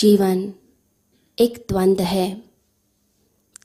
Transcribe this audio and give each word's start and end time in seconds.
जीवन 0.00 0.38
एक 1.38 1.56
द्वंद 1.68 2.00
है। 2.00 2.42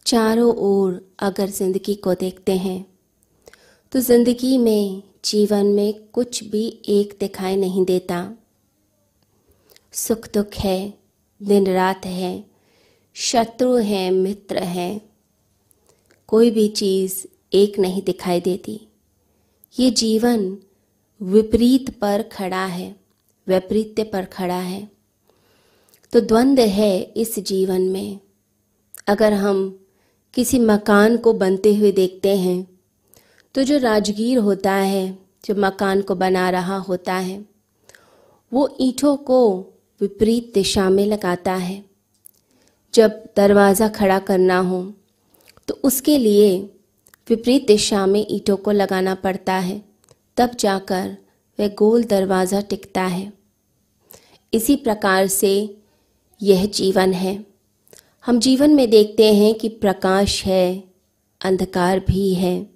चारों 0.05 0.53
ओर 0.61 0.93
अगर 1.19 1.49
ज़िंदगी 1.49 1.93
को 1.95 2.13
देखते 2.13 2.55
हैं 2.57 2.85
तो 3.91 3.99
ज़िंदगी 3.99 4.57
में, 4.57 5.03
जीवन 5.25 5.65
में 5.65 5.93
कुछ 6.07 6.43
भी 6.43 6.63
एक 6.87 7.15
दिखाई 7.19 7.55
नहीं 7.55 7.83
देता। 7.85 8.17
सुख 9.93 10.27
दुख 10.33 10.55
है, 10.55 10.93
दिन 11.41 11.67
रात 11.67 12.05
है, 12.05 12.43
शत्रु 13.15 13.75
है, 13.75 14.09
मित्र 14.11 14.63
है, 14.63 15.01
कोई 16.29 16.51
भी 16.51 16.67
चीज़ 16.69 17.15
एक 17.53 17.79
नहीं 17.79 18.01
दिखाई 18.01 18.41
देती। 18.41 18.79
ये 19.75 19.89
जीवन 19.93 20.57
विपरीत 21.21 21.89
पर 21.99 22.23
खड़ा 22.31 22.65
है, 22.65 22.95
वैपरीत्य 23.47 24.03
पर 24.03 24.25
खड़ा 24.25 24.59
है। 24.59 24.94
तो 26.15 26.19
द्वंद्व 26.21 26.61
है 26.63 27.01
इस 27.17 27.37
जीवन 27.39 27.81
में। 27.83 28.19
अगर 29.07 29.33
हम 29.33 29.57
किसी 30.33 30.59
मकान 30.59 31.17
को 31.17 31.33
बनते 31.33 31.75
हुए 31.75 31.91
देखते 31.91 32.35
हैं 32.37 32.67
तो 33.55 33.63
जो 33.63 33.77
राजगीर 33.77 34.37
होता 34.37 34.73
है, 34.73 35.17
जो 35.45 35.55
मकान 35.55 36.01
को 36.01 36.15
बना 36.15 36.49
रहा 36.49 36.77
होता 36.79 37.13
है, 37.15 37.37
वो 38.51 38.77
ईंटों 38.81 39.15
को 39.17 39.41
विपरीत 40.01 40.51
दिशा 40.53 40.89
में 40.89 41.05
लगाता 41.05 41.53
है। 41.55 41.83
जब 42.93 43.23
दरवाज़ा 43.37 43.87
खड़ा 43.91 44.19
करना 44.21 44.59
हो 44.61 44.83
तो 45.67 45.79
उसके 45.83 46.17
लिए 46.17 46.57
विपरीत 47.29 47.67
दिशा 47.67 48.05
में 48.05 48.25
ईंटों 48.29 48.57
को 48.57 48.71
लगाना 48.73 49.15
पड़ता 49.15 49.53
है। 49.59 49.81
तब 50.37 50.55
जाकर 50.59 51.17
वह 51.59 51.75
गोल 51.77 52.03
दरवाज़ा 52.05 52.61
टिकता 52.61 53.03
है। 53.03 53.31
इसी 54.53 54.75
प्रकार 54.77 55.27
से 55.33 55.81
यह 56.41 56.65
जीवन 56.65 57.13
है। 57.13 57.45
हम 58.25 58.39
जीवन 58.39 58.71
में 58.71 58.89
देखते 58.89 59.33
हैं 59.33 59.53
कि 59.55 59.69
प्रकाश 59.69 60.43
है, 60.45 60.83
अंधकार 61.41 61.99
भी 61.99 62.33
है। 62.33 62.69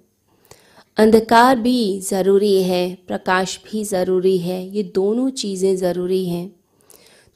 अंधकार 0.96 1.58
भी 1.58 2.00
ज़रूरी 2.00 2.62
है, 2.62 2.98
प्रकाश 3.06 3.60
भी 3.64 3.84
ज़रूरी 3.84 4.38
है, 4.38 4.76
ये 4.76 4.82
दोनों 4.82 5.30
चीज़ें 5.30 5.76
ज़रूरी 5.76 6.28
हैं। 6.28 6.56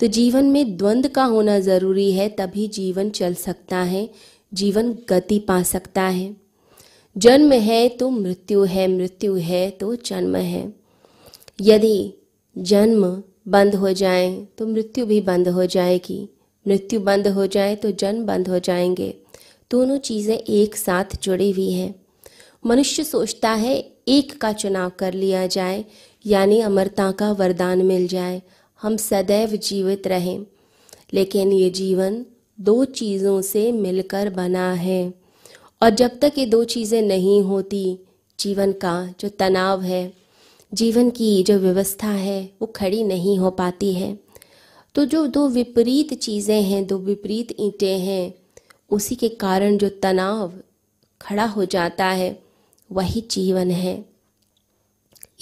तो 0.01 0.07
जीवन 0.07 0.45
में 0.45 0.77
द्वंद्व 0.77 1.09
का 1.09 1.25
होना 1.25 1.61
ज़रूरी 1.61 2.13
है, 2.13 2.29
तभी 2.29 2.69
जीवन 2.69 3.11
चल 3.11 3.35
सकता 3.35 3.79
है, 3.79 4.11
जीवन 4.55 4.99
गति 5.09 5.39
पा 5.39 5.63
सकता 5.63 6.03
है। 6.03 6.37
जन्म 7.17 7.53
है 7.53 7.89
तो 7.89 8.11
मृत्यु 8.11 8.65
है 8.65 8.89
मृत्यु 8.89 9.35
है 9.35 9.71
तो 9.71 9.97
जन्म 9.97 10.37
है। 10.37 10.73
यदि 11.61 12.15
जन्म 12.59 13.23
बंद 13.49 13.75
हो 13.75 13.93
जाए 13.93 14.47
तो 14.59 14.67
मृत्यु 14.67 15.07
भी 15.07 15.21
बंद 15.21 15.49
हो 15.49 15.67
जाएगी। 15.67 16.29
मृत्यु 16.69 17.01
बंद 17.01 17.29
हो 17.29 17.47
जाए 17.47 17.77
तो 17.77 17.91
जन्म 17.91 18.27
बंद 18.27 18.49
हो 18.49 18.59
जाएँगे। 18.59 19.15
दोनों 19.71 19.97
चीज़ें 19.99 20.39
एक 20.39 20.77
साथ 20.77 21.05
जुड़ी 21.23 21.51
हुई 21.51 21.71
हैं। 21.71 21.95
मनुष्य 22.67 23.05
सोचता 23.05 23.51
है, 23.51 23.93
एक 24.09 24.41
का 24.41 24.53
चुनाव 24.53 24.93
कर 24.99 25.15
लिया 25.15 25.47
जाए, 25.47 25.85
यानी 26.27 26.61
अमरता 26.61 27.11
का 27.13 27.33
वरदान 27.33 27.83
मिल 27.83 28.07
जाए। 28.09 28.43
हम 28.83 28.97
सदैव 28.97 29.49
जीवित 29.49 30.07
रहें। 30.07 30.47
लेकिन 31.13 31.53
ये 31.53 31.71
जीवन 31.71 32.27
दो 32.61 32.85
चीज़ों 32.85 33.43
से 33.43 33.73
मिलकर 33.73 34.31
बना 34.31 34.73
है। 34.73 35.15
और 35.83 35.91
जब 35.91 36.21
तक 36.21 36.33
ये 36.39 36.47
दो 36.47 36.65
चीज़ें 36.65 37.03
नहीं 37.03 37.43
होती, 37.43 37.99
जीवन 38.41 38.73
का 38.73 39.15
जो 39.21 39.29
तनाव 39.29 39.83
है 39.83 40.13
जीवन 40.75 41.11
की 41.11 41.43
जो 41.43 41.59
व्यवस्था 41.59 42.09
है, 42.09 42.51
वो 42.61 42.67
खड़ी 42.67 43.03
नहीं 43.05 43.39
हो 43.39 43.51
पाती 43.51 43.93
है। 43.93 44.19
तो 44.95 45.05
जो 45.05 45.27
दो 45.27 45.49
विपरीत 45.49 46.15
चीज़ें 46.15 46.63
हैं, 46.63 46.87
दो 46.87 46.99
विपरीत 46.99 47.55
ईंटें 47.61 47.99
हैं, 47.99 48.35
उसी 48.91 49.15
के 49.15 49.29
कारण 49.29 49.77
जो 49.79 49.89
तनाव 49.89 50.53
खड़ा 51.21 51.45
हो 51.45 51.65
जाता 51.65 52.05
है, 52.05 52.43
वही 52.93 53.21
जीवन 53.31 53.71
है। 53.71 54.05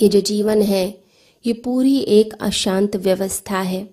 ये 0.03 0.09
जो 0.09 0.21
जीवन 0.21 0.62
है, 0.62 1.05
ये 1.47 1.53
पूरी 1.53 1.99
एक 1.99 2.35
अशांत 2.35 2.97
व्यवस्था 2.97 3.61
है। 3.61 3.89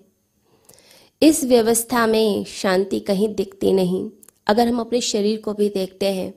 इस 1.22 1.44
व्यवस्था 1.44 2.06
में 2.06 2.44
शांति 2.44 3.00
कहीं 3.00 3.34
दिखती 3.34 3.72
नहीं। 3.72 4.10
अगर 4.46 4.68
हम 4.68 4.80
अपने 4.80 5.00
शरीर 5.00 5.40
को 5.40 5.52
भी 5.52 5.68
देखते 5.68 6.06
हैं 6.06 6.32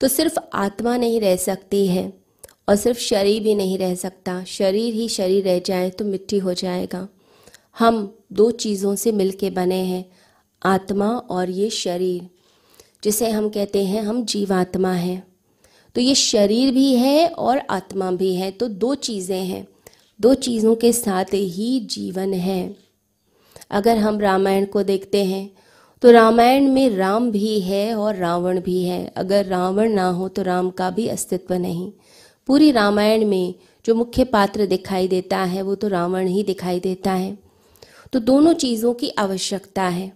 तो 0.00 0.08
सिर्फ़ 0.08 0.38
आत्मा 0.54 0.96
नहीं 0.96 1.20
रह 1.20 1.36
सकती 1.36 1.86
है। 1.86 2.21
और 2.68 2.76
सिर्फ़ 2.76 2.98
शरीर 2.98 3.42
भी 3.42 3.54
नहीं 3.54 3.78
रह 3.78 3.94
सकता। 3.94 4.42
शरीर 4.44 4.94
ही 4.94 5.08
शरीर 5.08 5.44
रह 5.44 5.58
जाए 5.58 5.90
तो 5.90 6.04
मिट्टी 6.04 6.38
हो 6.38 6.54
जाएगा। 6.54 7.06
हम 7.78 8.16
दो 8.32 8.50
चीज़ों 8.50 8.94
से 8.96 9.12
मिलके 9.12 9.50
बने 9.50 9.82
हैं, 9.84 10.04
आत्मा 10.62 11.08
और 11.08 11.50
ये 11.50 11.68
शरीर, 11.70 12.28
जिसे 13.04 13.30
हम 13.30 13.48
कहते 13.48 13.84
हैं 13.84 14.02
हम 14.02 14.24
जीवात्मा 14.24 14.92
हैं। 14.92 15.22
तो 15.96 16.00
ये 16.00 16.14
शरीर 16.14 16.72
भी 16.74 16.94
है 16.96 17.28
और 17.28 17.58
आत्मा 17.70 18.10
भी 18.12 18.34
है। 18.34 18.50
तो 18.50 18.68
दो 18.68 18.94
चीज़ें 18.96 19.40
हैं। 19.40 19.66
दो 20.20 20.34
चीज़ों 20.36 20.74
के 20.74 20.92
साथ 20.92 21.34
ही 21.34 21.78
जीवन 21.90 22.32
है। 22.34 22.74
अगर 23.70 23.96
हम 23.96 24.20
रामायण 24.20 24.64
को 24.64 24.82
देखते 24.82 25.24
हैं 25.24 25.50
तो 26.02 26.10
रामायण 26.10 26.68
में 26.68 26.88
राम 26.90 27.30
भी 27.30 27.60
है 27.60 27.94
और 27.94 28.16
रावण 28.16 28.60
भी 28.60 28.82
है। 28.84 29.04
अगर 29.06 29.46
रावण 29.46 29.92
ना 29.92 30.08
हो 30.08 30.28
तो 30.28 30.42
राम 30.42 30.70
का 30.70 30.90
भी 30.90 31.06
अस्तित्व 31.08 31.54
नहीं। 31.54 31.92
पूरी 32.48 32.70
रामायण 32.70 33.26
में 33.26 33.54
जो 33.84 33.94
मुख्य 33.94 34.24
पात्र 34.24 34.66
दिखाई 34.66 35.08
देता 35.08 35.38
है, 35.38 35.62
वो 35.62 35.74
तो 35.74 35.88
रावण 35.88 36.26
ही 36.26 36.42
दिखाई 36.42 36.80
देता 36.80 37.12
है। 37.12 37.38
तो 38.12 38.20
दोनों 38.20 38.52
चीज़ों 38.54 38.94
की 38.94 39.08
आवश्यकता 39.08 39.82
है। 39.82 40.12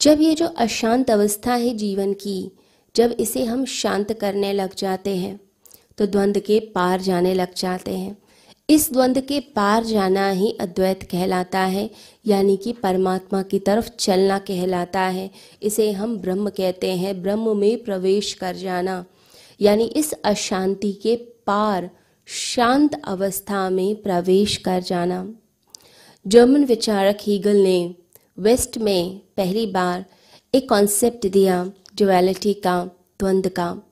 जब 0.00 0.20
ये 0.20 0.34
जो 0.34 0.46
अशांत 0.46 1.10
अवस्था 1.10 1.54
है 1.54 1.74
जीवन 1.76 2.12
की, 2.12 2.50
जब 2.96 3.16
इसे 3.20 3.44
हम 3.44 3.64
शांत 3.64 4.12
करने 4.12 4.52
लग 4.52 4.74
जाते 4.74 5.16
हैं 5.16 5.40
तो 5.98 6.06
द्वंद्व 6.06 6.40
के 6.40 6.58
पार 6.74 7.00
जाने 7.00 7.34
लग 7.34 7.54
जाते 7.54 7.90
हैं। 7.90 8.16
इस 8.70 8.92
द्वंद्व 8.92 9.20
के 9.20 9.40
पार 9.40 9.84
जाना 9.84 10.30
ही 10.30 10.50
अद्वैत 10.60 11.02
कहलाता 11.02 11.60
है, 11.60 11.90
यानी 12.26 12.56
कि 12.56 12.72
परमात्मा 12.72 13.42
की 13.42 13.58
तरफ़ 13.58 13.88
चलना 13.88 14.38
कहलाता 14.38 15.00
है। 15.00 15.30
इसे 15.62 15.90
हम 15.92 16.16
ब्रह्म 16.16 16.50
कहते 16.50 16.90
हैं, 16.90 17.22
ब्रह्म 17.22 17.56
में 17.56 17.82
प्रवेश 17.84 18.32
कर 18.32 18.56
जाना। 18.56 19.04
यानी 19.60 19.84
इस 19.84 20.12
अशांति 20.12 20.92
के 20.92 21.16
पार 21.46 21.90
शांत 22.26 23.02
अवस्था 23.04 23.70
में 23.70 24.02
प्रवेश 24.02 24.56
कर 24.56 24.82
जाना। 24.82 25.34
जर्मन 26.26 26.64
विचारक 26.64 27.18
हीगल 27.22 27.56
ने 27.56 27.94
वेस्ट 28.38 28.78
में 28.78 29.20
पहली 29.36 29.66
बार 29.66 30.04
एक 30.54 30.68
कॉन्सेप्ट 30.68 31.26
दिया 31.26 31.72
डुअलिटी 31.98 32.54
का 32.54 32.84
द्वंद्व 33.20 33.50
का। 33.50 33.82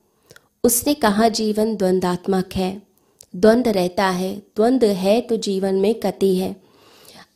उसने 0.64 0.94
कहा, 0.94 1.28
जीवन 1.28 1.76
द्वंद्वात्मक 1.76 2.50
है। 2.54 2.82
द्वंद्व 3.36 3.70
रहता 3.70 4.08
है। 4.08 4.36
द्वंद्व 4.56 4.86
है 4.86 5.20
तो 5.20 5.36
जीवन 5.36 5.74
में 5.74 5.94
कति 5.94 6.36
है। 6.36 6.69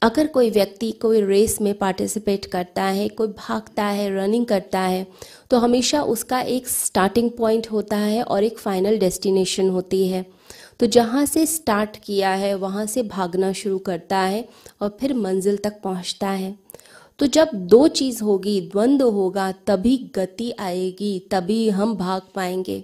अगर 0.04 0.26
कोई 0.26 0.50
व्यक्ति 0.50 0.90
कोई 0.92 1.20
रेस 1.20 1.60
में 1.60 1.72
पार्टिसिपेट 1.74 2.44
करता 2.44 2.82
है, 2.82 3.08
कोई 3.08 3.28
भागता 3.28 3.84
है, 3.84 4.08
रनिंग 4.16 4.46
करता 4.46 4.80
है 4.80 5.06
तो 5.50 5.58
हमेशा 5.58 6.02
उसका 6.02 6.40
एक 6.40 6.68
स्टार्टिंग 6.68 7.30
पॉइंट 7.30 7.70
होता 7.72 7.96
है 7.96 8.22
और 8.22 8.44
एक 8.44 8.58
फाइनल 8.58 8.98
डेस्टिनेशन 8.98 9.68
होती 9.68 10.06
है। 10.08 10.24
तो 10.80 10.86
जहाँ 10.86 11.24
से 11.26 11.46
स्टार्ट 11.46 11.96
किया 11.96 12.30
है, 12.30 12.54
वहाँ 12.54 12.86
से 12.86 13.02
भागना 13.02 13.52
शुरू 13.52 13.78
करता 13.78 14.18
है 14.18 14.48
और 14.80 14.96
फिर 15.00 15.14
मंजिल 15.14 15.56
तक 15.56 15.80
पहुँचता 15.84 16.28
है। 16.28 16.54
तो 17.18 17.26
जब 17.26 17.50
दो 17.54 17.86
चीज़ 17.88 18.22
होगी 18.22 18.60
द्वंद्व 18.60 19.10
होगा, 19.10 19.52
तभी 19.52 19.96
गति 20.14 20.52
आएगी, 20.58 21.18
तभी 21.30 21.68
हम 21.68 21.94
भाग 21.96 22.22
पाएँगे। 22.34 22.82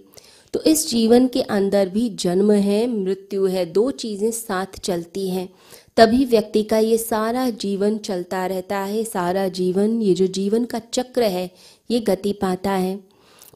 तो 0.55 0.61
इस 0.63 0.89
जीवन 0.91 1.27
के 1.27 1.43
अंदर 1.43 1.89
भी 1.89 2.09
जन्म 2.11 2.53
है, 2.53 2.87
मृत्यु 2.87 3.47
है, 3.47 3.65
दो 3.67 3.91
चीज़ें 3.91 4.31
साथ 4.31 4.79
चलती 4.81 5.29
हैं। 5.31 5.49
तभी 5.97 6.25
व्यक्ति 6.25 6.63
का 6.63 6.79
ये 6.79 6.99
सारा 6.99 7.51
जीवन 7.51 7.99
चलता 7.99 8.47
रहता 8.47 8.79
है, 8.79 9.05
सारा 9.05 9.49
जीवन, 9.49 10.03
ये 10.03 10.15
जो 10.15 10.27
जीवन 10.27 10.65
का 10.65 10.81
चक्र 10.95 11.23
है, 11.23 11.51
ये 11.91 12.01
गति 12.01 12.33
पाता 12.33 12.71
है। 12.71 13.01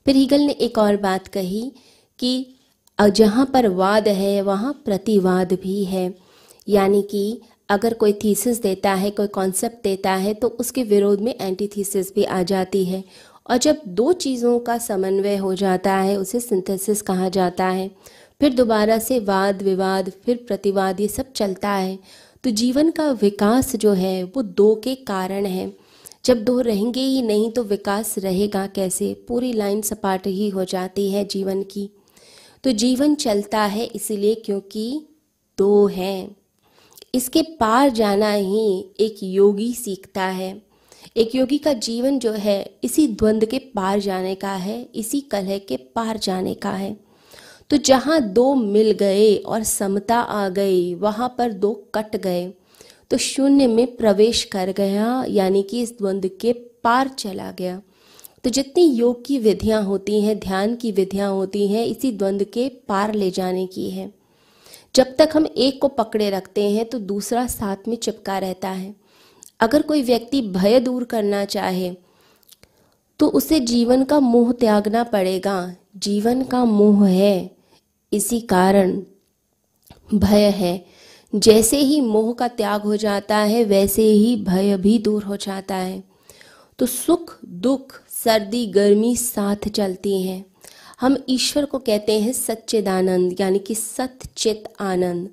फिर 0.06 0.16
हीगल 0.16 0.40
ने 0.40 0.52
एक 0.52 0.78
और 0.78 0.96
बात 0.96 1.28
कही 1.28 1.72
कि 2.18 2.54
जहाँ 3.10 3.46
पर 3.46 3.68
वाद 3.68 4.08
है, 4.08 4.42
वहाँ 4.42 4.82
प्रतिवाद 4.84 5.52
भी 5.52 5.84
है। 5.84 6.14
यानी 6.68 7.02
कि, 7.02 7.40
अगर 7.68 7.94
कोई 7.94 8.12
थीसिस 8.12 8.62
देता 8.62 8.94
है, 8.94 9.10
कोई 9.10 9.26
कॉन्सेप्ट 9.26 9.84
देता 9.84 10.12
है 10.14 10.34
तो 10.34 10.48
उसके 10.48 10.82
विरोध 10.82 11.20
में 11.20 11.34
एंटी 11.40 11.68
थीसिस 11.68 12.14
भी 12.14 12.24
आ 12.24 12.42
जाती 12.42 12.84
है। 12.84 13.04
और 13.50 13.56
जब 13.56 13.76
दो 13.88 14.12
चीज़ों 14.12 14.58
का 14.58 14.78
समन्वय 14.78 15.36
हो 15.36 15.54
जाता 15.54 15.96
है, 15.96 16.16
उसे 16.16 16.40
सिंथेसिस 16.40 17.02
कहा 17.02 17.28
जाता 17.28 17.66
है। 17.66 17.90
फिर 18.44 18.54
दोबारा 18.54 18.98
से 18.98 19.18
वाद, 19.18 19.62
विवाद, 19.62 20.12
फिर 20.24 20.44
प्रतिवाद, 20.48 21.00
ये 21.00 21.08
सब 21.08 21.32
चलता 21.32 21.70
है। 21.70 21.98
तो 22.44 22.50
जीवन 22.50 22.90
का 22.90 23.10
विकास 23.10 23.76
जो 23.76 23.92
है, 23.92 24.24
वो 24.24 24.42
दो 24.42 24.74
के 24.74 24.94
कारण 24.94 25.46
है। 25.46 25.76
जब 26.24 26.44
दो 26.44 26.60
रहेंगे 26.60 27.00
ही 27.00 27.22
नहीं 27.22 27.50
तो 27.50 27.62
विकास 27.62 28.18
रहेगा 28.18 28.66
कैसे? 28.66 29.24
पूरी 29.28 29.52
लाइन 29.52 29.82
सपाट 29.82 30.26
ही 30.26 30.48
हो 30.48 30.64
जाती 30.64 31.10
है 31.10 31.24
जीवन 31.24 31.62
की। 31.62 31.90
तो 32.64 32.72
जीवन 32.72 33.14
चलता 33.14 33.62
है 33.62 33.84
इसलिए 33.84 34.34
क्योंकि 34.34 35.06
दो 35.58 35.86
हैं। 35.86 36.36
इसके 37.14 37.42
पार 37.42 37.88
जाना 37.88 38.32
ही 38.32 38.84
एक 39.00 39.16
योगी 39.22 39.72
सीखता 39.72 40.22
है। 40.22 40.62
एक 41.16 41.34
योगी 41.34 41.58
का 41.58 41.72
जीवन 41.72 42.18
जो 42.18 42.32
है, 42.32 42.78
इसी 42.84 43.06
द्वंद 43.06 43.44
के 43.44 43.58
पार 43.58 44.00
जाने 44.00 44.34
का 44.34 44.52
है, 44.52 44.88
इसी 44.94 45.20
कलह 45.20 45.58
के 45.58 45.76
पार 45.76 46.18
जाने 46.18 46.54
का 46.54 46.70
है। 46.70 47.13
तो 47.70 47.76
जहाँ 47.76 48.20
दो 48.22 48.54
मिल 48.54 48.90
गए 48.90 49.34
और 49.36 49.62
समता 49.62 50.16
आ 50.16 50.48
गई, 50.48 50.94
वहाँ 50.94 51.34
पर 51.38 51.52
दो 51.52 51.72
कट 51.94 52.16
गए। 52.16 52.52
तो 53.10 53.16
शून्य 53.16 53.66
में 53.66 53.96
प्रवेश 53.96 54.44
कर 54.44 54.72
गया, 54.72 55.24
यानी 55.28 55.62
कि 55.62 55.82
इस 55.82 55.96
द्वंद्व 55.98 56.30
के 56.40 56.52
पार 56.84 57.08
चला 57.08 57.50
गया। 57.50 57.80
तो 58.44 58.50
जितनी 58.50 58.84
योग 58.84 59.24
की 59.24 59.38
विधियाँ 59.38 59.82
होती 59.82 60.20
हैं, 60.20 60.38
ध्यान 60.38 60.74
की 60.76 60.92
विधियाँ 60.92 61.30
होती 61.30 61.66
हैं, 61.68 61.84
इसी 61.86 62.12
द्वंद 62.12 62.44
के 62.44 62.68
पार 62.88 63.14
ले 63.14 63.30
जाने 63.30 63.66
की 63.66 63.90
है। 63.90 64.12
जब 64.94 65.14
तक 65.16 65.30
हम 65.34 65.46
एक 65.46 65.80
को 65.82 65.88
पकड़े 65.88 66.30
रखते 66.30 66.70
हैं 66.70 66.84
तो 66.84 66.98
दूसरा 66.98 67.46
साथ 67.46 67.88
में 67.88 67.96
चिपका 67.96 68.38
रहता 68.38 68.68
है। 68.68 68.94
अगर 69.60 69.82
कोई 69.82 70.02
व्यक्ति 70.02 70.40
भय 70.42 70.78
दूर 70.80 71.04
करना 71.04 71.44
चाहे 71.44 71.92
तो 73.20 73.28
उसे 73.28 73.60
जीवन 73.60 74.04
का 74.04 74.20
मोह 74.20 74.52
त्यागना 74.52 75.02
पड़ेगा। 75.04 75.56
जीवन 75.96 76.42
का 76.42 76.64
मोह 76.64 77.08
है, 77.08 77.56
इसी 78.12 78.40
कारण 78.40 79.02
भय 80.14 80.50
है। 80.50 80.86
जैसे 81.34 81.78
ही 81.78 82.00
मोह 82.00 82.32
का 82.32 82.48
त्याग 82.48 82.82
हो 82.82 82.96
जाता 82.96 83.36
है, 83.36 83.64
वैसे 83.64 84.02
ही 84.02 84.36
भय 84.36 84.76
भी 84.76 84.98
दूर 84.98 85.22
हो 85.22 85.36
जाता 85.36 85.74
है। 85.74 86.04
तो 86.78 86.86
सुख, 86.86 87.38
दुख, 87.44 88.02
सर्दी, 88.08 88.66
गर्मी 88.66 89.16
साथ 89.16 89.68
चलती 89.68 90.22
हैं। 90.22 90.46
हम 91.00 91.16
ईश्वर 91.28 91.64
को 91.64 91.78
कहते 91.78 92.20
हैं 92.20 92.32
सच्चिदानंद, 92.32 93.40
यानी 93.40 93.58
कि 93.58 93.74
सतचित 93.74 94.64
आनंद। 94.80 95.30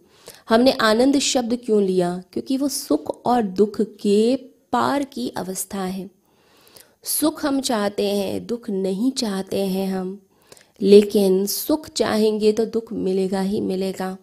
हमने 0.50 0.72
आनंद 0.72 1.20
शब्द 1.20 1.60
क्यों 1.66 1.84
लिया? 1.84 2.24
क्योंकि 2.34 2.58
वो 2.58 2.68
सुख 2.68 3.26
और 3.26 3.42
दुख 3.42 3.82
के 3.82 4.36
पार 4.72 5.04
की 5.04 5.30
अवस्था 5.30 5.84
है। 5.84 6.10
सुख 7.04 7.46
हम 7.46 7.62
चाहते 7.62 8.08
हैं, 8.08 8.46
दुख 8.46 8.70
नहीं 8.70 9.12
चाहते 9.12 9.60
हैं 9.60 9.94
हम। 9.94 10.22
लेकिन 10.82 11.46
सुख 11.46 11.90
चाहेंगे 11.90 12.52
तो 12.52 12.66
दुख 12.66 12.94
मिलेगा 12.94 13.42
ही 13.42 13.62
मिलेगा। 13.62 14.18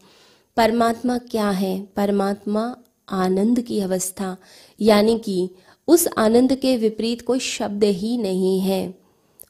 परमात्मा 0.57 1.19
क्या 1.19 1.51
है? 1.51 1.89
परमात्मा 1.97 2.77
आनंद 3.09 3.61
की 3.61 3.81
अवस्था। 3.81 4.37
यानी 4.81 5.19
कि 5.19 5.51
उस 5.89 6.09
आनंद 6.19 6.55
के 6.55 6.77
विपरीत 6.77 7.23
कोई 7.23 7.39
शब्द 7.39 7.85
ही 7.85 8.17
नहीं 8.17 8.61
है। 8.61 8.95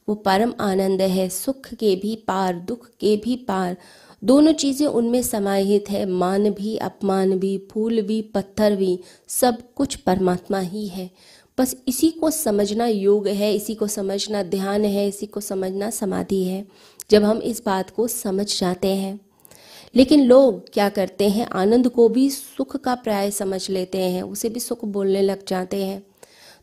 वो 0.09 0.15
परम 0.15 0.53
आनंद 0.59 1.01
है, 1.01 1.29
सुख 1.29 1.73
के 1.73 1.95
भी 1.95 2.15
पार, 2.15 2.55
दुख 2.55 2.89
के 2.89 3.17
भी 3.17 3.35
पार। 3.35 3.77
दोनों 4.23 4.53
चीज़ें 4.53 4.87
उनमें 4.87 5.21
समाहित 5.21 5.89
है। 5.89 6.05
मान 6.05 6.49
भी, 6.49 6.77
अपमान 6.77 7.39
भी, 7.39 7.67
फूल 7.71 8.01
भी, 8.01 8.21
पत्थर 8.21 8.75
भी, 8.75 8.99
सब 9.27 9.73
कुछ 9.73 9.95
परमात्मा 9.95 10.59
ही 10.59 10.87
है। 10.87 11.09
बस 11.59 11.75
इसी 11.87 12.11
को 12.11 12.31
समझना 12.31 12.87
योग 12.87 13.27
है, 13.27 13.55
इसी 13.55 13.75
को 13.75 13.87
समझना 13.87 14.43
ध्यान 14.43 14.85
है, 14.85 15.07
इसी 15.07 15.25
को 15.25 15.39
समझना 15.39 15.89
समाधि 15.89 16.43
है। 16.43 16.67
जब 17.11 17.23
हम 17.23 17.37
इस 17.37 17.63
बात 17.65 17.89
को 17.89 18.07
समझ 18.07 18.59
जाते 18.59 18.87
हैं। 18.87 19.19
लेकिन 19.95 20.25
लोग 20.25 20.73
क्या 20.73 20.89
करते 20.89 21.29
हैं, 21.29 21.45
आनंद 21.45 21.89
को 21.89 22.09
भी 22.09 22.29
सुख 22.29 22.75
का 22.77 22.95
प्राय 22.95 23.31
समझ 23.31 23.69
लेते 23.69 23.97
हैं, 23.97 24.23
उसे 24.23 24.49
भी 24.49 24.59
सुख 24.59 24.85
बोलने 24.85 25.21
लग 25.21 25.45
जाते 25.47 25.85
हैं। 25.85 26.03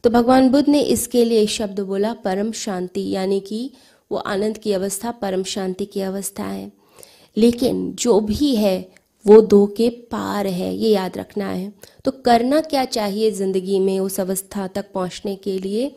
तो 0.05 0.11
भगवान 0.11 0.49
बुद्ध 0.49 0.69
ने 0.69 0.81
इसके 0.81 1.25
लिए 1.25 1.47
शब्द 1.47 1.81
बोला, 1.81 2.13
परम 2.13 2.53
शांति, 2.53 3.11
यानी 3.11 3.41
कि 3.41 3.71
वो 4.13 4.19
आनंद 4.19 4.59
की 4.59 4.73
अवस्था, 4.73 5.11
परम 5.11 5.43
शांति 5.43 5.87
की 5.87 6.01
अवस्था 6.01 6.45
है। 6.45 6.73
लेकिन 7.37 7.93
जो 7.93 8.21
भी 8.21 8.57
है, 8.57 8.89
वो 9.27 9.41
दो 9.41 9.67
के 9.67 9.89
पार 9.91 10.47
है, 10.47 10.77
ये 10.77 10.91
याद 10.91 11.19
रखना 11.19 11.49
है। 11.49 11.73
तो 12.05 12.11
करना 12.11 12.61
क्या 12.61 12.85
चाहिए 12.85 13.31
ज़िंदगी 13.31 13.81
में 13.81 14.01
उस 14.01 14.21
अवस्था 14.21 14.67
तक 14.67 14.93
पहुँचने 14.95 15.37
के 15.37 15.59
लिए? 15.59 15.97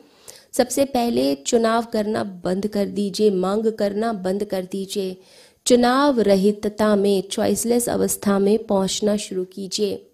सबसे 0.53 0.85
पहले 0.85 1.35
चुनाव 1.35 1.85
करना 1.93 2.23
बंद 2.23 2.67
कर 2.67 2.85
दीजिए, 2.85 3.29
मांग 3.31 3.71
करना 3.71 4.13
बंद 4.13 4.43
कर 4.43 4.63
दीजिए। 4.63 5.17
चुनाव 5.65 6.19
रहितता 6.19 6.95
में 6.95 7.23
चॉइसलेस 7.31 7.89
अवस्था 7.89 8.39
में 8.39 8.57
पहुँचना 8.65 9.15
शुरू 9.17 9.43
कीजिए। 9.43 10.05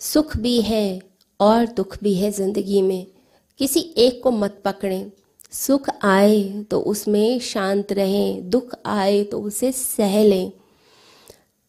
सुख 0.00 0.36
भी 0.36 0.60
है 0.60 1.00
और 1.40 1.66
दुख 1.66 1.96
भी 2.02 2.14
है 2.14 2.30
ज़िंदगी 2.30 2.82
में। 2.82 3.06
किसी 3.58 3.80
एक 3.98 4.22
को 4.22 4.30
मत 4.30 4.60
पकड़ें। 4.64 5.10
सुख 5.52 5.88
आए 6.02 6.42
तो 6.70 6.80
उसमें 6.80 7.38
शांत 7.38 7.92
रहें, 7.92 8.50
दुख 8.50 8.74
आए 8.86 9.22
तो 9.24 9.40
उसे 9.40 9.72
सह 9.72 10.22
लें। 10.24 10.52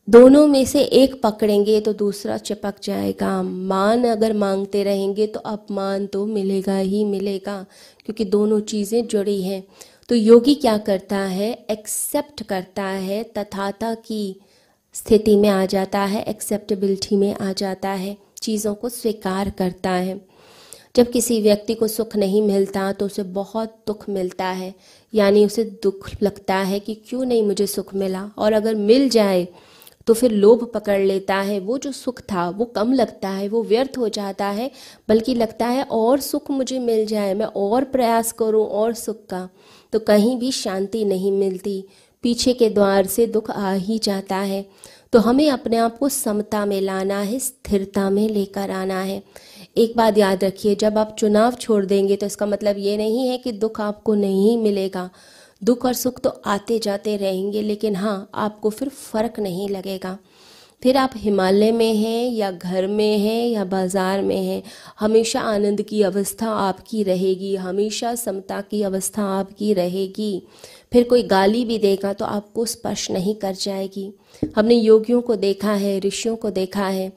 दोनों 0.08 0.46
में 0.48 0.64
से 0.66 0.82
एक 0.82 1.22
पकड़ेंगे 1.22 1.80
तो 1.82 1.94
दूसरा 1.94 2.38
चिपक 2.40 2.76
जाएगा। 2.84 3.42
मान 3.44 4.04
अगर 4.04 4.34
मांगते 4.34 4.84
रहेंगे 4.84 5.28
तो 5.28 5.40
अपमान 5.42 6.06
तो 6.08 6.26
मिलेगा 6.26 6.78
ही 6.78 7.04
मिलेगा, 7.06 7.66
क्योंकि 8.06 8.26
दोनों 8.26 8.60
चीज़ें 8.62 9.08
जुड़ी 9.08 9.42
हैं। 9.42 9.64
तो 10.10 10.16
योगी 10.16 10.56
क्या 10.56 10.78
करता 10.80 11.18
है? 11.18 11.52
एक्सेप्ट 11.72 12.44
करता 12.44 12.84
है 12.84 13.24
तथाता 13.38 13.94
की 13.96 14.40
स्थिति 14.96 15.36
में 15.36 15.50
आ 15.50 15.66
जाता 15.66 16.00
है 16.02 16.24
एक्सेप्टेबिलिटी 16.24 17.16
में 17.16 17.34
आ 17.34 17.52
जाता 17.54 17.90
है, 17.90 18.18
चीज़ों 18.42 18.76
को 18.76 18.90
स्वीकार 18.90 19.50
करता 19.50 19.92
है। 19.92 20.20
जब 20.96 21.12
किसी 21.12 21.42
व्यक्ति 21.42 21.74
को 21.74 21.88
सुख 21.88 22.16
नहीं 22.16 22.42
मिलता 22.42 22.92
तो 22.92 23.06
उसे 23.06 23.24
बहुत 23.24 23.76
दुख 23.88 24.10
मिलता 24.10 24.46
है, 24.46 24.74
यानी 25.14 25.46
उसे 25.46 25.64
दुख 25.84 26.10
लगता 26.24 26.56
है 26.56 26.80
कि 26.80 26.96
क्यों 27.10 27.26
नहीं 27.26 27.44
मुझे 27.44 27.68
सुख 27.68 27.94
मिला? 27.96 28.30
और 28.38 28.54
अगर 28.54 28.76
मिल 28.76 29.10
जाए 29.10 29.48
तो 30.08 30.14
फिर 30.14 30.32
लोभ 30.32 30.64
पकड़ 30.74 31.00
लेता 31.00 31.36
है, 31.36 31.60
वो 31.60 31.78
जो 31.78 31.92
सुख 31.92 32.22
था, 32.22 32.50
वो 32.50 32.66
कम 32.66 32.94
लगता 32.94 33.30
है, 33.30 33.48
वो 33.48 33.64
व्यर्थ 33.64 33.98
हो 33.98 34.10
जाता 34.10 34.46
है, 34.46 34.72
बल्कि 35.10 35.36
लगता 35.36 35.68
है 35.68 35.84
और 35.84 36.20
सुख 36.20 36.52
मुझे 36.52 36.80
मिल 36.80 37.06
जाए, 37.06 37.34
मैं 37.34 37.46
और 37.46 37.84
प्रयास 37.84 38.32
करूँ 38.32 38.66
और 38.66 38.94
सुख 38.94 39.26
का। 39.26 39.50
तो 39.94 40.00
कहीं 40.00 40.38
भी 40.38 40.52
शांति 40.52 41.06
नहीं 41.06 41.32
मिलती, 41.32 41.84
पीछे 42.24 42.54
के 42.54 42.70
द्वार 42.70 43.06
से 43.06 43.26
दुख 43.28 43.52
आ 43.52 43.74
ही 43.74 43.98
जाता 43.98 44.36
है। 44.36 44.66
तो 45.14 45.20
हमें 45.20 45.50
अपने 45.50 45.78
आप 45.78 45.98
को 45.98 46.10
समता 46.10 46.66
में 46.66 46.82
लाना 46.82 47.20
है, 47.20 47.40
स्थिरता 47.40 48.10
में 48.10 48.30
लेकर 48.30 48.72
आना 48.72 49.02
है। 49.02 49.22
एक 49.78 49.94
बात 49.98 50.18
याद 50.18 50.44
रखिए, 50.44 50.76
जब 50.76 50.98
आप 50.98 51.16
चुनाव 51.20 51.52
छोड़ 51.52 51.86
देंगे 51.86 52.16
तो 52.16 52.26
इसका 52.26 52.46
मतलब 52.46 52.76
ये 52.78 52.98
नहीं 52.98 53.28
है 53.28 53.38
कि 53.38 53.52
दुख 53.52 53.82
आपको 53.82 54.16
नहीं 54.16 54.58
मिलेगा। 54.58 55.10
दुख 55.62 55.86
और 55.86 55.94
सुख 55.94 56.20
तो 56.20 56.30
आते 56.30 56.80
जाते 56.80 57.16
रहेंगे, 57.18 57.62
लेकिन 57.62 57.96
हाँ 57.96 58.30
आपको 58.36 58.70
फिर 58.70 58.90
फ़र्क 58.90 59.40
नहीं 59.40 59.70
लगेगा। 59.70 60.18
फिर 60.84 60.98
आप 60.98 61.12
हिमालय 61.16 61.72
में 61.72 61.94
हैं, 61.96 62.30
या 62.32 62.50
घर 62.52 62.88
में 62.88 63.18
हैं, 63.20 63.48
या 63.48 63.64
बाज़ार 63.66 64.22
में 64.22 64.36
हैं, 64.38 64.62
हमेशा 65.00 65.42
आनंद 65.42 65.82
की 65.82 66.02
अवस्था 66.04 66.50
आपकी 66.50 67.02
रहेगी, 67.04 67.56
हमेशा 67.56 68.14
समता 68.16 68.60
की 68.62 68.82
अवस्था 68.84 69.24
आपकी 69.40 69.74
रहेगी। 69.74 70.42
फिर 70.94 71.04
कोई 71.04 71.24
गाली 71.24 71.64
भी 71.66 71.78
देगा 71.78 72.12
तो 72.14 72.26
आपको 72.26 72.66
स्पर्श 72.66 73.10
नहीं 73.12 73.36
कर 73.36 73.54
जाएगी। 73.54 74.12
हमने 74.56 74.76
योगियों 74.76 75.22
को 75.22 75.36
देखा 75.38 75.74
है, 75.74 76.00
ऋषियों 76.00 76.36
को 76.36 76.50
देखा 76.52 76.86
है, 76.86 77.12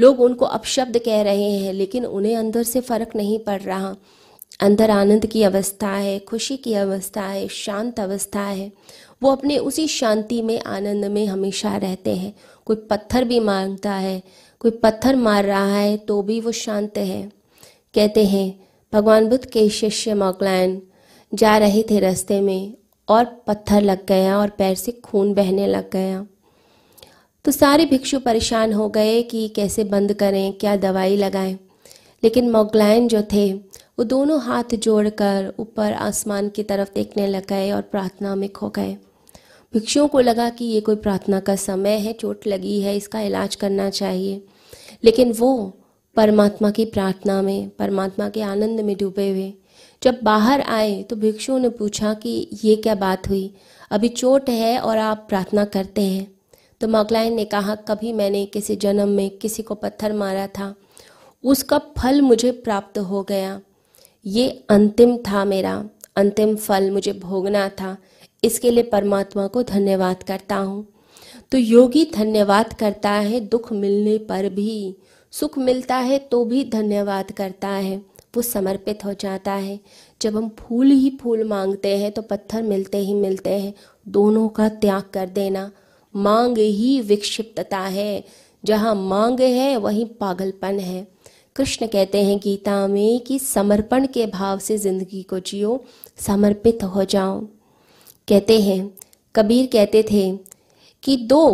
लोग 0.00 0.20
उनको 0.20 0.44
अपशब्द 0.46 0.98
कह 0.98 1.22
रहे 1.22 1.50
हैं, 1.52 1.72
लेकिन 1.72 2.06
उन्हें 2.06 2.36
अंदर 2.36 2.62
से 2.62 2.80
फ़र्क 2.80 3.16
नहीं 3.16 3.38
पड़ 3.38 3.60
रहा। 3.62 3.94
अंदर 4.60 4.90
आनंद 4.90 5.26
की 5.26 5.42
अवस्था 5.42 5.88
है, 5.88 6.18
खुशी 6.18 6.56
की 6.56 6.74
अवस्था 6.74 7.22
है, 7.22 7.48
शांत 7.48 8.00
अवस्था 8.00 8.40
है। 8.40 8.72
वो 9.22 9.32
अपने 9.32 9.58
उसी 9.58 9.86
शांति 9.88 10.42
में, 10.42 10.60
आनंद 10.60 11.04
में 11.04 11.26
हमेशा 11.26 11.76
रहते 11.76 12.16
हैं। 12.16 12.34
कोई 12.66 12.76
पत्थर 12.76 13.24
भी 13.24 13.40
माँगता 13.40 13.92
है, 13.92 14.22
कोई 14.60 14.70
पत्थर 14.70 15.16
मार 15.16 15.44
रहा 15.44 15.76
है 15.76 15.96
तो 15.96 16.22
भी 16.22 16.40
वो 16.40 16.52
शांत 16.52 16.98
है। 16.98 17.32
कहते 17.94 18.24
हैं, 18.24 18.68
भगवान 18.92 19.28
बुद्ध 19.28 19.44
के 19.46 19.68
शिष्य 19.68 20.14
मोकलैन 20.14 20.82
जा 21.34 21.58
रहे 21.58 21.82
थे 21.82 22.00
रास्ते 22.00 22.40
में 22.40 22.74
और 23.08 23.24
पत्थर 23.24 23.82
लग 23.82 24.06
गया 24.06 24.38
और 24.38 24.48
पैर 24.48 24.74
से 24.74 24.92
खून 24.92 25.34
बहने 25.34 25.66
लग 25.66 25.90
गया। 25.90 26.26
तो 27.44 27.50
सारे 27.50 27.84
भिक्षु 27.84 28.18
परेशान 28.18 28.72
हो 28.72 28.88
गए 28.88 29.22
कि 29.22 29.48
कैसे 29.48 29.84
बंद 29.84 30.12
करें, 30.12 30.52
क्या 30.52 30.76
दवाई 30.76 31.16
लगाएँ। 31.16 31.58
लेकिन 32.24 32.50
मोगलायन 32.50 33.08
जो 33.08 33.22
थे, 33.32 33.52
वो 33.98 34.04
दोनों 34.04 34.40
हाथ 34.40 34.74
जोड़कर 34.74 35.54
ऊपर 35.58 35.92
आसमान 35.92 36.48
की 36.48 36.62
तरफ़ 36.62 36.88
देखने 36.94 37.26
लग 37.26 37.46
गए 37.46 37.70
और 37.70 37.82
प्रार्थना 37.82 38.34
में 38.34 38.52
खो 38.52 38.68
गए। 38.68 38.96
भिक्षुओं 39.72 40.08
को 40.08 40.20
लगा 40.20 40.50
कि 40.50 40.64
ये 40.64 40.80
कोई 40.80 40.96
प्रार्थना 40.96 41.40
का 41.40 41.56
समय 41.56 41.90
है, 41.90 42.12
चोट 42.12 42.46
लगी 42.46 42.80
है, 42.80 42.96
इसका 42.96 43.20
इलाज 43.20 43.54
करना 43.54 43.90
चाहिए। 43.90 44.44
लेकिन 45.04 45.32
वो 45.32 45.78
परमात्मा 46.16 46.70
की 46.70 46.84
प्रार्थना 46.84 47.42
में, 47.42 47.68
परमात्मा 47.68 48.28
के 48.28 48.42
आनंद 48.42 48.80
में 48.80 48.96
डूबे 48.96 49.30
हुए। 49.30 49.52
जब 50.02 50.18
बाहर 50.22 50.60
आए 50.60 51.02
तो 51.02 51.16
भिक्षुओं 51.16 51.58
ने 51.58 51.68
पूछा 51.68 52.14
कि 52.14 52.48
ये 52.64 52.76
क्या 52.76 52.94
बात 52.94 53.28
हुई? 53.28 53.54
अभी 53.90 54.08
चोट 54.08 54.50
है 54.50 54.78
और 54.78 54.98
आप 54.98 55.26
प्रार्थना 55.28 55.64
करते 55.64 56.02
हैं। 56.02 56.34
तो 56.80 56.88
मगलाइन 56.88 57.34
ने 57.34 57.44
कहा, 57.44 57.74
कभी 57.74 58.12
मैंने 58.12 58.46
किसी 58.46 58.76
जन्म 58.76 59.08
में 59.08 59.30
किसी 59.30 59.62
को 59.62 59.74
पत्थर 59.74 60.12
मारा 60.12 60.46
था। 60.46 60.74
उसका 61.44 61.78
फल 61.78 62.20
मुझे 62.20 62.50
प्राप्त 62.50 62.98
हो 62.98 63.22
गया। 63.22 63.60
ये 64.26 64.64
अंतिम 64.70 65.16
था 65.16 65.44
मेरा, 65.44 65.88
अंतिम 66.16 66.56
फल 66.56 66.90
मुझे 66.90 67.12
भोगना 67.12 67.68
था। 67.68 67.96
इसके 68.44 68.70
लिए 68.70 68.82
परमात्मा 68.82 69.46
को 69.46 69.62
धन्यवाद 69.62 70.22
करता 70.22 70.56
हूँ। 70.56 70.86
तो 71.52 71.58
योगी 71.58 72.10
धन्यवाद 72.14 72.72
करता 72.72 73.10
है, 73.10 73.40
दुख 73.40 73.72
मिलने 73.72 74.18
पर 74.18 74.48
भी। 74.48 74.96
सुख 75.32 75.58
मिलता 75.58 75.96
है 75.96 76.18
तो 76.18 76.44
भी 76.44 76.64
धन्यवाद 76.64 77.32
करता 77.32 77.68
है। 77.68 77.96
वो 78.36 78.42
समर्पित 78.42 79.04
हो 79.04 79.12
जाता 79.12 79.52
है। 79.52 79.80
जब 80.22 80.36
हम 80.36 80.48
फूल 80.58 80.86
ही 80.86 81.18
फूल 81.22 81.44
मांगते 81.44 81.96
हैं 81.96 82.12
तो 82.12 82.22
पत्थर 82.22 82.62
मिलते 82.62 82.98
ही 82.98 83.14
मिलते 83.14 83.50
हैं। 83.50 83.74
दोनों 84.08 84.48
का 84.48 84.68
त्याग 84.68 85.02
कर 85.02 85.28
देना 85.28 85.70
मांग 86.16 86.58
ही 86.58 87.00
विक्षिप्तता 87.00 87.78
है। 87.78 88.24
जहाँ 88.64 88.94
मांग 88.94 89.40
है, 89.40 89.76
वहीं 89.76 90.06
पागलपन 90.06 90.78
है। 90.78 91.13
कृष्ण 91.56 91.86
कहते 91.86 92.22
हैं, 92.24 92.38
गीता 92.38 92.86
में 92.86 93.20
कि 93.20 93.38
समर्पण 93.38 94.06
के 94.06 94.26
भाव 94.26 94.58
से 94.58 94.76
ज़िंदगी 94.78 95.22
को 95.22 95.38
जियो, 95.40 95.84
समर्पित 96.18 96.82
हो 96.84 97.04
जाओ। 97.04 97.38
कहते 98.28 98.60
हैं, 98.60 98.90
कबीर 99.34 99.66
कहते 99.66 100.02
थे 100.02 100.30
कि 101.02 101.16
दो 101.16 101.46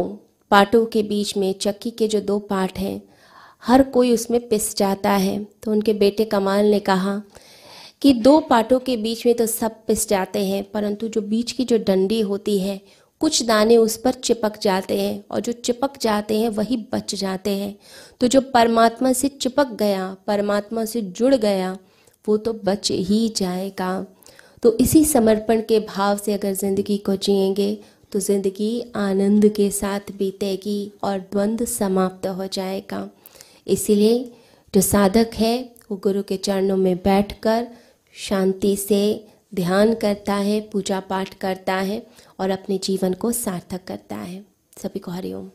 पाटों 0.50 0.85
के 0.87 1.02
बीच 1.02 1.37
में, 1.37 1.52
चक्की 1.54 1.90
के 1.90 2.09
जो 2.09 2.21
दो 2.21 2.38
पार्ट 2.38 2.78
हैं, 2.78 3.00
हर 3.62 3.83
कोई 3.83 4.12
उसमें 4.14 4.49
पिस 4.49 4.76
जाता 4.76 5.11
है। 5.11 5.38
तो 5.62 5.73
उनके 5.73 5.95
बेटे 5.95 6.25
कमाल 6.25 6.66
ने 6.66 6.80
कहा 6.80 7.21
कि 8.02 8.12
दो 8.14 8.38
पाटों 8.40 8.78
के 8.78 8.97
बीच 8.97 9.26
में 9.26 9.35
तो 9.35 9.47
सब 9.47 9.76
पिस 9.87 10.09
जाते 10.09 10.45
हैं, 10.47 10.64
परंतु 10.71 11.09
जो 11.09 11.21
बीच 11.21 11.52
की 11.52 11.64
जो 11.64 11.78
डंडी 11.78 12.21
होती 12.21 12.59
है 12.59 12.80
कुछ 13.21 13.43
दाने 13.43 13.77
उस 13.77 13.97
पर 13.97 14.12
चिपक 14.15 14.59
जाते 14.62 15.00
हैं 15.00 15.23
और 15.31 15.41
जो 15.41 15.53
चिपक 15.53 15.99
जाते 16.00 16.39
हैं 16.39 16.49
वही 16.49 16.77
बच 16.93 17.15
जाते 17.15 17.50
हैं। 17.50 17.75
तो 18.21 18.27
जो 18.27 18.41
परमात्मा 18.55 19.12
से 19.12 19.29
चिपक 19.29 19.73
गया, 19.73 20.17
परमात्मा 20.27 20.85
से 20.85 21.00
जुड़ 21.03 21.35
गया, 21.35 21.77
वो 22.25 22.37
तो 22.37 22.53
बच 22.65 22.91
ही 22.91 23.29
जाएगा। 23.37 24.07
तो 24.62 24.73
इसी 24.79 25.05
समर्पण 25.05 25.61
के 25.61 25.81
भाव 25.81 26.19
से 26.19 26.33
अगर 26.33 26.53
ज़िंदगी 26.55 26.97
को 26.99 27.17
जिएँगे 27.17 27.79
तो 28.12 28.21
ज़िंदगी 28.21 28.85
आनंद 28.97 29.49
के 29.49 29.71
साथ 29.71 30.12
बीतेगी 30.19 30.93
और 31.03 31.19
द्वंद्व 31.33 31.65
समाप्त 31.65 32.27
हो 32.27 32.47
जाएगा। 32.47 33.09
इसीलिए 33.67 34.33
जो 34.75 34.81
साधक 34.81 35.31
है, 35.35 35.73
वो 35.91 35.97
गुरु 35.97 36.23
के 36.23 36.37
चरणों 36.37 36.77
में 36.77 36.97
बैठकर 36.97 37.67
शांति 38.15 38.77
से 38.77 39.03
ध्यान 39.54 39.95
करता 39.95 40.35
है, 40.35 40.61
पूजा 40.61 41.00
पाठ 41.00 41.35
करता 41.35 41.75
है 41.75 42.07
और 42.40 42.50
अपने 42.50 42.78
जीवन 42.78 43.14
को 43.14 43.33
सार्थक 43.33 43.85
करता 43.85 44.16
है। 44.16 44.45
सभी 44.83 44.99
को 44.99 45.11
हरिओम 45.11 45.50